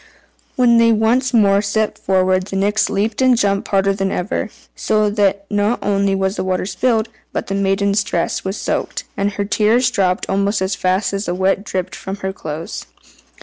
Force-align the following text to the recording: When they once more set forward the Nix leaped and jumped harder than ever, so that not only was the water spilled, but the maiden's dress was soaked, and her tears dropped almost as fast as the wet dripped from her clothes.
When 0.55 0.79
they 0.79 0.91
once 0.91 1.31
more 1.31 1.61
set 1.61 1.95
forward 1.99 2.47
the 2.47 2.55
Nix 2.55 2.89
leaped 2.89 3.21
and 3.21 3.37
jumped 3.37 3.67
harder 3.67 3.93
than 3.93 4.09
ever, 4.11 4.49
so 4.75 5.11
that 5.11 5.45
not 5.51 5.77
only 5.83 6.15
was 6.15 6.37
the 6.37 6.43
water 6.43 6.65
spilled, 6.65 7.07
but 7.31 7.45
the 7.45 7.53
maiden's 7.53 8.03
dress 8.03 8.43
was 8.43 8.57
soaked, 8.57 9.03
and 9.15 9.33
her 9.33 9.45
tears 9.45 9.91
dropped 9.91 10.27
almost 10.27 10.59
as 10.59 10.73
fast 10.73 11.13
as 11.13 11.25
the 11.27 11.35
wet 11.35 11.63
dripped 11.63 11.95
from 11.95 12.15
her 12.25 12.33
clothes. 12.33 12.87